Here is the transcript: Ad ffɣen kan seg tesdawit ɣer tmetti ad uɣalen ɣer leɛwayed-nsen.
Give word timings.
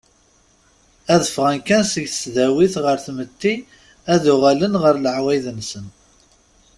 Ad 1.13 1.21
ffɣen 1.33 1.59
kan 1.67 1.83
seg 1.93 2.07
tesdawit 2.09 2.75
ɣer 2.83 2.97
tmetti 3.05 3.55
ad 4.13 4.23
uɣalen 4.33 4.75
ɣer 4.83 4.95
leɛwayed-nsen. 4.99 5.85